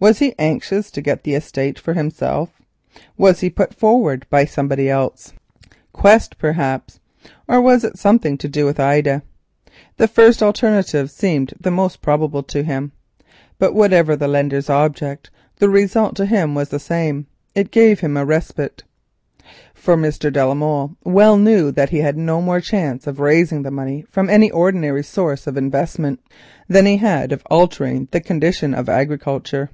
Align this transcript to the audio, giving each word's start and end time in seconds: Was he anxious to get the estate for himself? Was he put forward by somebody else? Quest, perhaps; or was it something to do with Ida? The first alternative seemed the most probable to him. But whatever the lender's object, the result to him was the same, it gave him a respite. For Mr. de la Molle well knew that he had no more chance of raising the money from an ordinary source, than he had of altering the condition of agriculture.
Was 0.00 0.18
he 0.18 0.34
anxious 0.38 0.90
to 0.90 1.00
get 1.00 1.22
the 1.22 1.32
estate 1.34 1.78
for 1.78 1.94
himself? 1.94 2.60
Was 3.16 3.40
he 3.40 3.48
put 3.48 3.72
forward 3.72 4.26
by 4.28 4.44
somebody 4.44 4.90
else? 4.90 5.32
Quest, 5.94 6.36
perhaps; 6.36 7.00
or 7.48 7.58
was 7.58 7.84
it 7.84 7.98
something 7.98 8.36
to 8.38 8.48
do 8.48 8.66
with 8.66 8.78
Ida? 8.78 9.22
The 9.96 10.08
first 10.08 10.42
alternative 10.42 11.10
seemed 11.10 11.54
the 11.58 11.70
most 11.70 12.02
probable 12.02 12.42
to 12.42 12.62
him. 12.62 12.92
But 13.58 13.72
whatever 13.72 14.14
the 14.14 14.28
lender's 14.28 14.68
object, 14.68 15.30
the 15.56 15.70
result 15.70 16.16
to 16.16 16.26
him 16.26 16.54
was 16.54 16.68
the 16.68 16.80
same, 16.80 17.26
it 17.54 17.70
gave 17.70 18.00
him 18.00 18.18
a 18.18 18.26
respite. 18.26 18.82
For 19.72 19.96
Mr. 19.96 20.30
de 20.30 20.44
la 20.44 20.54
Molle 20.54 20.96
well 21.04 21.38
knew 21.38 21.70
that 21.70 21.90
he 21.90 21.98
had 22.00 22.18
no 22.18 22.42
more 22.42 22.60
chance 22.60 23.06
of 23.06 23.20
raising 23.20 23.62
the 23.62 23.70
money 23.70 24.04
from 24.10 24.28
an 24.28 24.50
ordinary 24.50 25.04
source, 25.04 25.44
than 25.44 26.86
he 26.86 26.96
had 26.98 27.32
of 27.32 27.46
altering 27.50 28.08
the 28.10 28.20
condition 28.20 28.74
of 28.74 28.90
agriculture. 28.90 29.70